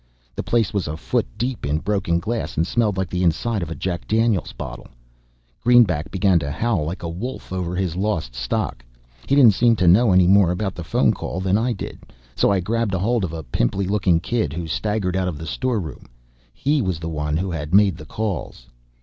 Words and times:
The 0.35 0.41
place 0.41 0.73
was 0.73 0.87
a 0.87 0.97
foot 0.97 1.27
deep 1.37 1.63
in 1.63 1.77
broken 1.77 2.17
glass 2.19 2.57
and 2.57 2.65
smelled 2.65 2.97
like 2.97 3.11
the 3.11 3.21
inside 3.21 3.61
of 3.61 3.69
a 3.69 3.75
Jack 3.75 4.07
Daniels 4.07 4.51
bottle. 4.51 4.87
Greenback 5.63 6.09
began 6.09 6.39
to 6.39 6.49
howl 6.49 6.85
like 6.85 7.03
a 7.03 7.07
wolf 7.07 7.53
over 7.53 7.75
his 7.75 7.95
lost 7.95 8.33
stock. 8.33 8.83
He 9.27 9.35
didn't 9.35 9.53
seem 9.53 9.75
to 9.75 9.87
know 9.87 10.11
any 10.11 10.25
more 10.25 10.49
about 10.49 10.73
the 10.73 10.83
phone 10.83 11.11
call 11.13 11.39
than 11.39 11.55
I 11.55 11.73
did, 11.73 11.99
so 12.35 12.49
I 12.51 12.61
grabbed 12.61 12.95
ahold 12.95 13.23
of 13.23 13.31
a 13.31 13.43
pimply 13.43 13.85
looking 13.85 14.19
kid 14.19 14.53
who 14.53 14.65
staggered 14.65 15.15
out 15.15 15.27
of 15.27 15.37
the 15.37 15.45
storeroom. 15.45 16.07
He 16.51 16.81
was 16.81 16.97
the 16.97 17.07
one 17.07 17.37
who 17.37 17.51
had 17.51 17.71
made 17.71 17.97
the 17.97 18.05
calls. 18.07 18.65